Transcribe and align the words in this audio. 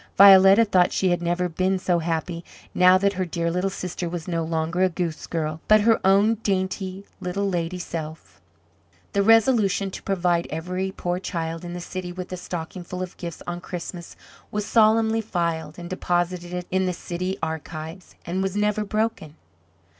Violetta 0.17 0.65
thought 0.65 0.91
she 0.91 1.09
had 1.09 1.21
never 1.21 1.47
been 1.47 1.77
so 1.77 1.99
happy, 1.99 2.43
now 2.73 2.97
that 2.97 3.13
her 3.13 3.23
dear 3.23 3.51
little 3.51 3.69
sister 3.69 4.09
was 4.09 4.27
no 4.27 4.43
longer 4.43 4.81
a 4.81 4.89
goose 4.89 5.27
girl, 5.27 5.61
but 5.67 5.81
her 5.81 5.99
own 6.03 6.33
dainty 6.41 7.05
little 7.19 7.47
lady 7.47 7.77
self. 7.77 8.41
The 9.13 9.21
resolution 9.21 9.91
to 9.91 10.01
provide 10.01 10.47
every 10.49 10.91
poor 10.91 11.19
child 11.19 11.63
in 11.63 11.73
the 11.73 11.79
city 11.79 12.11
with 12.11 12.31
a 12.33 12.37
stocking 12.37 12.83
full 12.83 13.03
of 13.03 13.15
gifts 13.17 13.43
on 13.45 13.61
Christmas 13.61 14.15
was 14.49 14.65
solemnly 14.65 15.21
filed, 15.21 15.77
and 15.77 15.87
deposited 15.87 16.65
in 16.71 16.87
the 16.87 16.93
city 16.93 17.37
archives, 17.43 18.15
and 18.25 18.41
was 18.41 18.55
never 18.57 18.83
broken. 18.83 19.35